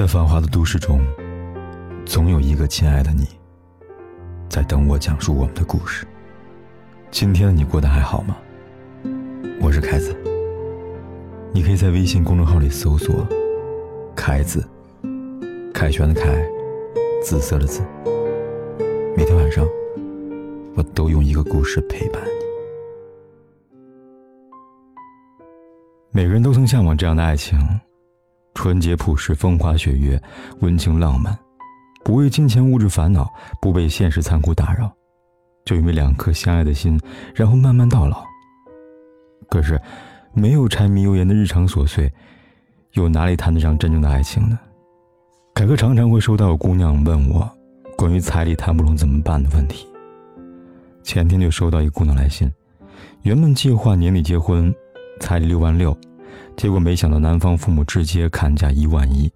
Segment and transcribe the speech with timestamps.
[0.00, 0.98] 在繁华的都市中，
[2.06, 3.26] 总有一个亲爱的你，
[4.48, 6.06] 在等我讲述我们的故事。
[7.10, 8.34] 今天的你过得还好吗？
[9.60, 10.16] 我是凯子，
[11.52, 13.14] 你可以在微信公众号里搜索
[14.16, 14.66] “凯子”，
[15.74, 16.34] 凯旋的凯，
[17.22, 17.82] 紫色的紫。
[19.14, 19.66] 每天晚上，
[20.76, 23.76] 我都用一个故事陪伴你。
[26.10, 27.58] 每个人都曾向往这样的爱情。
[28.54, 30.20] 纯洁朴实，风花雪月，
[30.60, 31.36] 温情浪漫，
[32.04, 33.30] 不为金钱物质烦恼，
[33.60, 34.90] 不被现实残酷打扰，
[35.64, 37.00] 就因为两颗相爱的心，
[37.34, 38.24] 然后慢慢到老。
[39.48, 39.80] 可是，
[40.32, 42.12] 没有柴米油盐的日常琐碎，
[42.92, 44.58] 又哪里谈得上真正的爱情呢？
[45.54, 47.50] 凯哥常常会收到有姑娘问我
[47.96, 49.86] 关于彩礼谈不拢怎么办的问题。
[51.02, 52.50] 前天就收到一姑娘来信，
[53.22, 54.72] 原本计划年底结婚，
[55.18, 55.96] 彩礼六万六。
[56.60, 59.32] 结果没想到男方父母直接砍价一万一，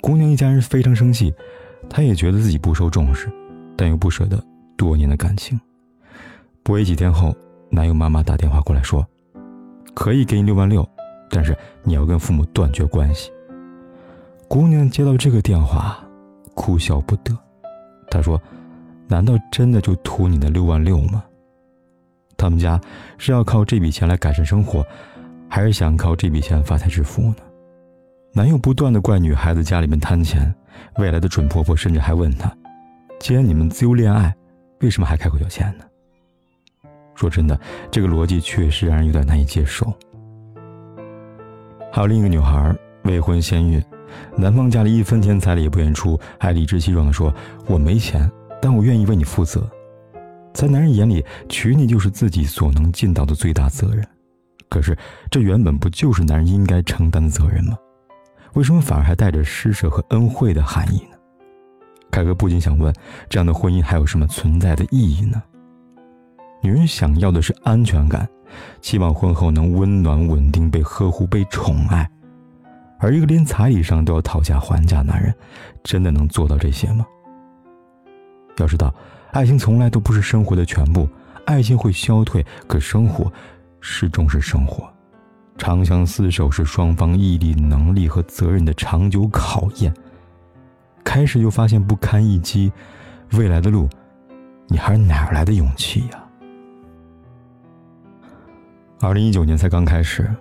[0.00, 1.32] 姑娘一家人非常生气，
[1.88, 3.32] 她也觉得自己不受重视，
[3.76, 4.44] 但又不舍得
[4.76, 5.56] 多年的感情。
[6.64, 7.32] 不为几天后，
[7.70, 9.06] 男友妈妈打电话过来说
[9.94, 10.84] ：“可以给你六万六，
[11.30, 13.30] 但是你要跟父母断绝关系。”
[14.50, 16.04] 姑娘接到这个电话，
[16.54, 17.32] 哭笑不得。
[18.10, 18.42] 她说
[19.06, 21.22] ：“难道真的就图你的六万六吗？
[22.36, 22.80] 他们家
[23.16, 24.84] 是要靠这笔钱来改善生活。”
[25.54, 27.36] 还是想靠这笔钱发财致富呢？
[28.32, 30.50] 男友不断的怪女孩子家里面贪钱，
[30.96, 32.50] 未来的准婆婆甚至还问他
[33.20, 34.34] ：“既然你们自由恋爱，
[34.80, 35.84] 为什么还开口要钱呢？”
[37.14, 39.92] 说真的，这个逻辑确实让人有点难以接受。
[41.92, 43.84] 还有另一个女孩未婚先孕，
[44.34, 47.30] 男方家里一分钱彩礼也不愿出，还理直气壮的说
[47.68, 48.26] ：“我没钱，
[48.58, 49.70] 但我愿意为你负责。”
[50.54, 54.02] 在男人眼里，娶你就是自己所能尽到的最大责任。
[54.72, 54.96] 可是，
[55.30, 57.76] 这原本不就是男人应该承担的责任吗？
[58.54, 61.16] 为什么反而还带着施舍和恩惠的含义呢？
[62.10, 62.90] 凯哥不禁想问：
[63.28, 65.42] 这样的婚姻还有什么存在的意义呢？
[66.62, 68.26] 女人想要的是安全感，
[68.80, 72.10] 希望婚后能温暖、稳定、被呵护、被宠爱。
[72.98, 75.34] 而一个连彩礼上都要讨价还价的男人，
[75.84, 77.04] 真的能做到这些吗？
[78.56, 78.94] 要知道，
[79.32, 81.06] 爱情从来都不是生活的全部，
[81.44, 83.30] 爱情会消退，可生活。
[83.84, 84.88] 始终是生活，
[85.58, 89.92] 长相厮守是双方毅力、能力和责任的长久考验。
[91.02, 92.72] 开始就发现不堪一击，
[93.32, 93.88] 未来的路，
[94.68, 96.24] 你还是哪来的勇气呀？
[99.00, 100.32] 二零一九年才刚开始，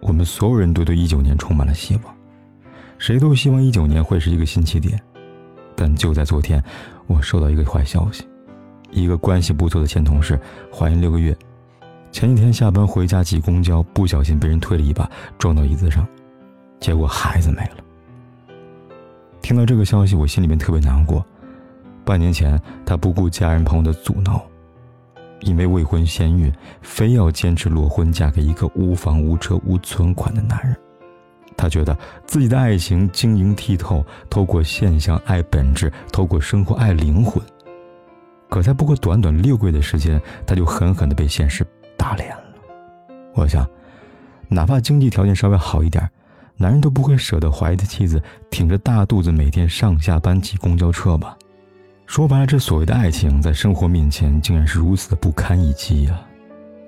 [0.00, 2.14] 我们所有人都对一九年充满了希望，
[2.98, 5.00] 谁都希望一九年会是一个新起点。
[5.74, 6.62] 但就在昨天，
[7.06, 8.28] 我收到一个坏消息：
[8.90, 10.38] 一个关系不错的前同事
[10.70, 11.34] 怀孕六个月。
[12.12, 16.06] 前几天下班回家挤公交，不小心被人推了一把，撞到椅子上，
[16.80, 17.76] 结果孩子没了。
[19.40, 21.24] 听到这个消息，我心里面特别难过。
[22.04, 24.42] 半年前，她不顾家人朋友的阻挠，
[25.42, 30.76] 因为未婚先孕，非要坚持裸婚，嫁给一个无房无车无存款的男人。
[31.56, 31.96] 她觉得
[32.26, 37.40] 自己的爱情晶莹剔透，透过现象爱本质，透过生活爱灵魂。
[38.48, 41.64] 可才不过短短六个月的时间，她就狠狠的被现实。
[42.00, 42.42] 打脸了，
[43.34, 43.68] 我想，
[44.48, 46.08] 哪怕经济条件稍微好一点，
[46.56, 51.36] 男人都不会舍得怀疑的妻子挺着大肚子每天上下班挤公交车吧？
[52.06, 56.18] 说白了，这所谓的爱情，在生活面前竟然是如此的不堪一击呀！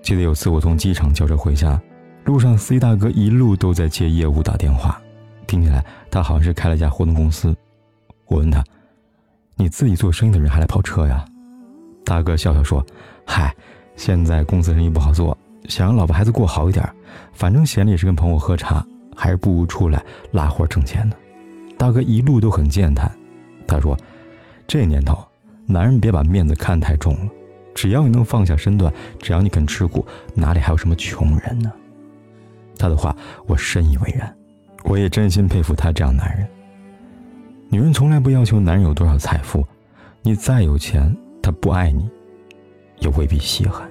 [0.00, 1.78] 记得有次我从机场叫车回家，
[2.24, 5.02] 路上 C 大哥一路都在接业务打电话，
[5.48, 7.52] 听起来他好像是开了家活动公司。
[8.26, 8.62] 我问他
[9.58, 11.24] ：“你自己做生意的人还来跑车呀？”
[12.06, 12.86] 大哥笑笑说
[13.26, 13.52] ：“嗨。”
[14.00, 15.36] 现在公司生意不好做，
[15.68, 16.82] 想让老婆孩子过好一点，
[17.34, 18.82] 反正闲着也是跟朋友喝茶，
[19.14, 20.02] 还是不如出来
[20.32, 21.14] 拉活挣钱呢。
[21.76, 23.12] 大哥一路都很健谈，
[23.66, 23.94] 他说
[24.66, 25.22] ：“这年头，
[25.66, 27.30] 男人别把面子看太重了，
[27.74, 30.02] 只要你能放下身段，只要你肯吃苦，
[30.32, 31.70] 哪里还有什么穷人呢？”
[32.78, 33.14] 他的话
[33.46, 34.34] 我深以为然，
[34.84, 36.48] 我也真心佩服他这样男人。
[37.68, 39.62] 女人从来不要求男人有多少财富，
[40.22, 42.08] 你再有钱，他不爱你。
[43.00, 43.89] 也未必稀罕，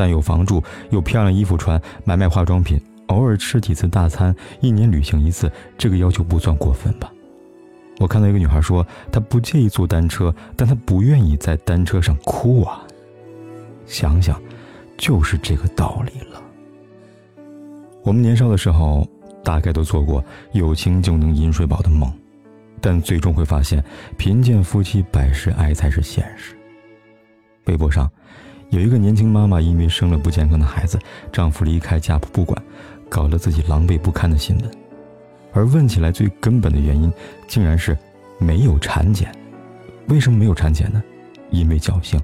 [0.00, 7.12] 但有房住、有漂亮衣服穿、买买化妆品、偶尔吃几次大餐、一年旅行一次，这个要求不算过分吧？
[7.98, 12.80] 我看到一个女孩说，她不介意坐单车，但她不愿意在单车上哭啊。
[13.84, 14.40] 想想，
[14.96, 16.42] 就是这个道理了。
[18.02, 19.06] 我们年少的时候，
[19.44, 22.10] 大概都做过有情就能饮水饱的梦，
[22.80, 23.84] 但最终会发现，
[24.16, 26.56] 贫贱夫妻百事哀才是现实。
[27.66, 28.10] 微博上，
[28.70, 30.98] 有一个年轻妈妈因为生了不健康的孩子，
[31.32, 32.60] 丈夫离开家不不管，
[33.08, 34.70] 搞得自己狼狈不堪的新闻。
[35.52, 37.12] 而问起来最根本的原因，
[37.48, 37.98] 竟然是
[38.38, 39.34] 没有产检。
[40.06, 41.02] 为什么没有产检呢？
[41.50, 42.20] 因为侥幸。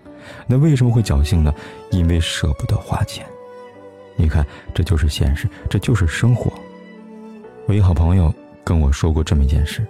[0.47, 1.53] 那为什么会侥幸呢？
[1.91, 3.27] 因为舍不得花钱。
[4.15, 6.53] 你看，这就是现实，这就是生活。
[7.67, 8.33] 我一好朋友
[8.63, 9.85] 跟我说过这么一件事，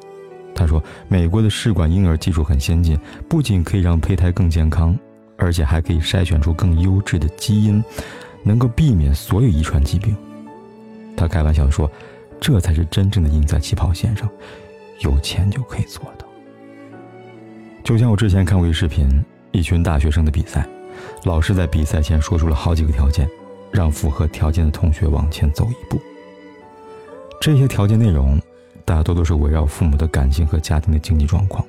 [0.54, 2.98] 他说，美国的试管婴儿技术很先进，
[3.28, 4.98] 不仅可以让胚胎更健康，
[5.36, 7.82] 而且还可以筛选出更优质的基因，
[8.42, 10.16] 能够避免所有遗传疾病。
[11.16, 11.90] 他开玩笑说，
[12.40, 14.28] 这才是真正的赢在起跑线上，
[15.00, 16.26] 有钱就可以做到。
[17.84, 19.08] 就像我之前看过一视频，
[19.52, 20.66] 一群大学生的比赛，
[21.24, 23.28] 老师在比赛前说出了好几个条件。
[23.72, 26.00] 让符合条件的同学往前走一步。
[27.40, 28.40] 这些条件内容
[28.86, 31.62] 大多都是围绕父母的感情和家庭的经济状况。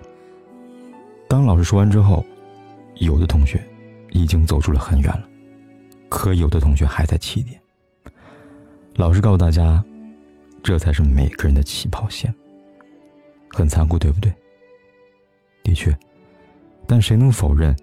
[1.27, 2.23] 当老师说完之后，
[2.99, 3.63] 有的同学
[4.11, 5.27] 已经走出了很远了，
[6.09, 7.59] 可有的同学还在起点。
[8.95, 9.83] 老师告诉大家，
[10.63, 12.33] 这才是每个人的起跑线。
[13.49, 14.33] 很残酷，对不对？
[15.63, 15.95] 的确，
[16.87, 17.75] 但谁能否认？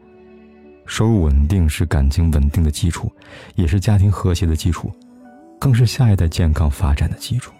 [0.87, 3.11] 收入稳定是感情稳定的基础，
[3.55, 4.93] 也是家庭和谐的基础，
[5.59, 7.53] 更是下一代健康发展的基础。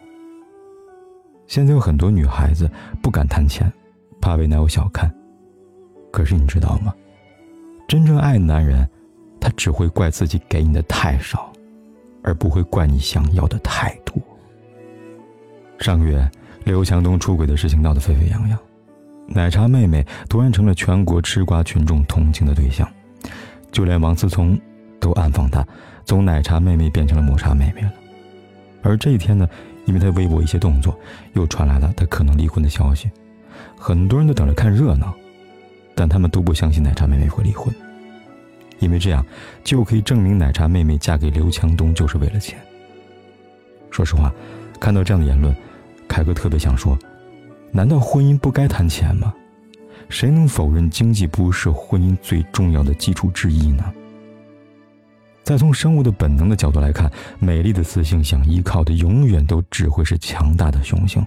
[1.47, 2.71] 现在有很多女孩子
[3.01, 3.73] 不敢谈钱，
[4.21, 5.11] 怕被男友小看。
[6.13, 6.95] 可是你知道吗？
[7.95, 8.85] 真正爱男人，
[9.41, 11.53] 他只会怪自己给你的太少，
[12.25, 14.21] 而不会怪你想要的太多。
[15.79, 16.29] 上个月，
[16.65, 18.59] 刘强东出轨的事情闹得沸沸扬扬，
[19.29, 22.85] 奶茶妹妹突然成了全国吃瓜群众同情的对象。
[23.71, 24.59] 就连王思聪
[24.99, 25.65] 都暗讽他
[26.05, 27.93] 从奶茶妹妹变成了抹茶妹妹了。
[28.83, 29.49] 而这一天呢，
[29.85, 30.99] 因为他微博一些动作，
[31.35, 33.09] 又传来了他可能离婚的消息。
[33.79, 35.15] 很多人都等着看热闹，
[35.95, 37.73] 但他们都不相信奶茶妹妹会离婚，
[38.79, 39.25] 因为这样
[39.63, 42.59] 就可以证明奶茶妹妹嫁给刘强东就是为了钱。
[43.91, 44.33] 说实话，
[44.81, 45.55] 看到这样的言论，
[46.09, 46.99] 凯哥特别想说：
[47.71, 49.33] 难道婚姻不该谈钱吗？
[50.09, 53.85] 谁能否认经济不是婚姻最重要的基础之一呢？
[55.43, 61.27] 再从生物的本能的角度来看，美丽的雌性想依靠的永远都只会是强大的雄性。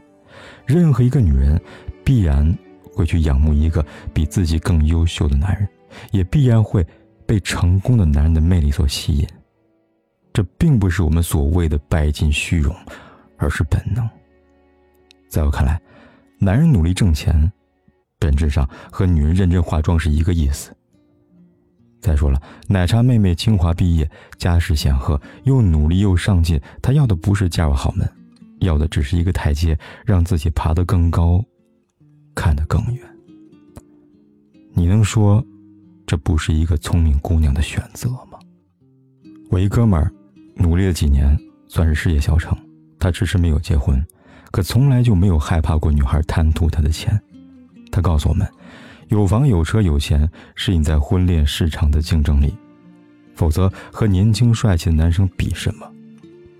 [0.66, 1.60] 任何一个女人，
[2.04, 2.56] 必然
[2.94, 5.68] 会去仰慕一个比自己更优秀的男人，
[6.12, 6.86] 也必然会
[7.28, 9.28] 被成功的男人的魅力所吸引。
[10.34, 12.76] 这并不是我们所谓的拜金虚荣，
[13.38, 14.08] 而是本能。
[15.28, 15.80] 在我看来，
[16.40, 17.52] 男人努力挣钱。
[18.20, 20.76] 本质上和女人认真化妆是一个意思。
[22.02, 28.10] 再说了，奶茶妹妹清华毕业，家世显赫，又努力又上进，她要的不是嫁入豪门，
[28.62, 31.44] 要的只是一个台阶，让自己爬得更高，
[32.34, 33.08] 看得更远。
[34.74, 35.46] 你能说，
[36.08, 38.40] 这不是一个聪明姑娘的选择吗？
[39.50, 40.10] 我一哥们儿，
[40.56, 41.38] 努力了几年，
[41.68, 42.58] 算是事业小成，
[42.98, 44.02] 他迟迟没有结婚，
[44.50, 47.22] 可从来就没有害怕过女孩贪图他的钱。
[47.92, 48.48] 他告诉我们，
[49.10, 52.56] 有房有车有钱是你在婚恋市场的竞争力，
[53.36, 55.86] 否则和年轻帅气的男生比什么？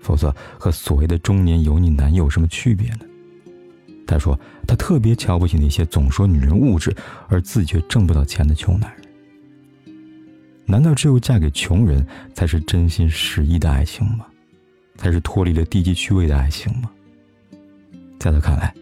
[0.02, 3.00] 否则和所谓的中年油腻男有什么区别呢？
[4.06, 6.94] 他说他特别瞧不起那些总说女人物质
[7.28, 9.07] 而自己却挣不到钱的穷男人。
[10.70, 14.26] 难道只有嫁给穷人才是真心实意的爱情吗？
[14.96, 16.90] 才是脱离了低级趣味的爱情吗？
[18.20, 18.72] 在他看来。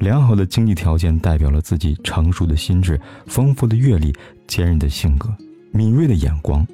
[0.00, 4.12] 良好的经济条件代表了自己成熟的心智、丰富的阅历、
[4.46, 5.32] 坚韧的性格、
[5.70, 6.66] 敏锐的眼光、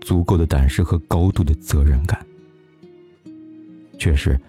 [0.00, 2.24] 足够的胆识和高度的责任感。
[3.98, 4.40] 确实，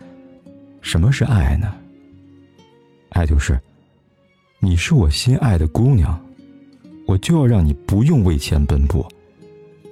[0.82, 1.74] 什么是爱呢？
[3.10, 3.60] 爱就是，
[4.60, 6.24] 你是我心爱的姑娘，
[7.08, 9.06] 我就要让你不用为钱奔波，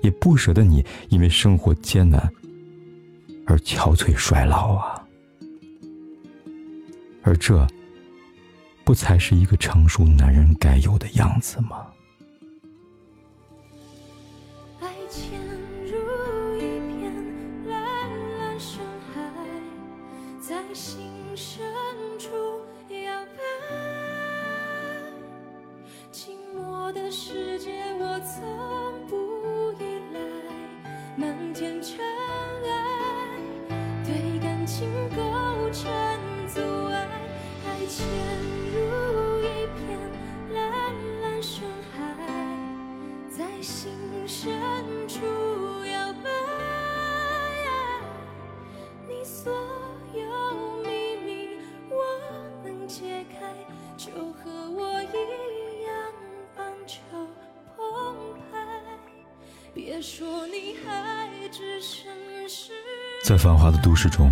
[0.02, 2.32] 也不舍得你因为生活艰难
[3.46, 5.08] 而憔悴衰老啊。
[7.24, 7.68] 而这。
[8.86, 11.86] 不才是一个成熟男人该有的样子吗？
[26.12, 28.79] 寂寞的世界，我走
[34.80, 35.22] 情构
[35.74, 35.92] 成
[36.48, 37.06] 阻碍，
[37.68, 38.08] 爱潜
[38.72, 40.00] 入一片
[40.54, 40.62] 蓝
[41.22, 42.00] 蓝深海，
[43.30, 43.92] 在心
[44.26, 44.50] 深
[45.06, 45.18] 处
[45.86, 46.30] 摇摆。
[49.06, 49.52] 你所
[50.14, 51.58] 有秘密
[51.90, 51.98] 我
[52.64, 53.54] 能解开，
[53.98, 55.92] 就和我一样
[56.56, 57.02] 放手
[57.76, 58.58] 澎湃。
[59.74, 64.32] 别说你还置身事外，在繁华的都市中。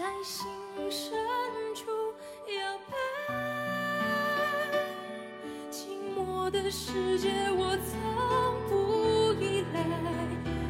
[0.00, 0.46] 在心
[0.90, 1.12] 深
[1.74, 1.90] 处
[2.46, 2.96] 摇摆
[5.70, 7.92] 寂寞的世界，我从
[8.70, 9.78] 不依赖，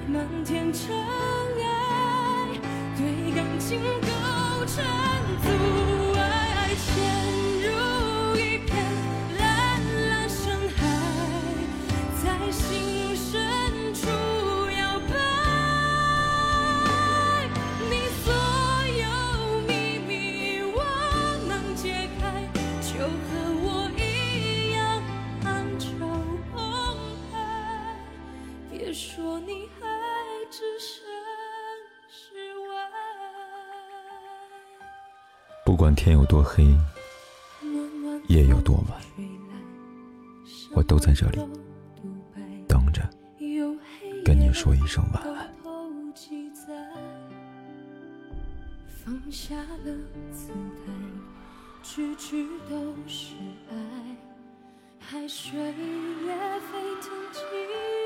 [0.08, 2.58] 漫天尘埃，
[2.96, 4.84] 对感情够称
[5.44, 6.00] 足。
[35.70, 36.64] 不管天有多黑，
[38.26, 39.00] 夜有多晚，
[40.74, 41.38] 我都在这里
[42.66, 43.08] 等着，
[44.24, 45.48] 跟你说一声晚安。
[48.88, 49.94] 放下了
[50.32, 50.92] 姿态，
[51.84, 53.36] 句句都是
[53.70, 53.76] 爱，
[54.98, 58.00] 海水也沸腾起。